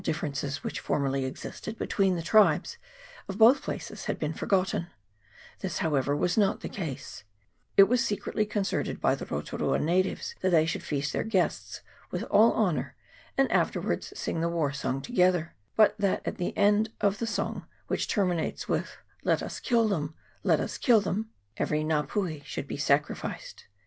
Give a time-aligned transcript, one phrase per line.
[0.03, 2.79] 395 differences which formerly existed between the tribes
[3.29, 4.87] of both places had been forgotten;
[5.59, 7.23] this, how ever, was not the case:
[7.77, 11.81] it was secretly concerted by the Rotu rua natives that they should feast their guests
[12.09, 12.95] with all honour,
[13.37, 17.67] and afterwards sing the war song together; but that at the end of the song,
[17.85, 22.67] which terminates with "Let us kill them, let us kill them," every Nga pui should
[22.67, 23.65] be sacri ficed.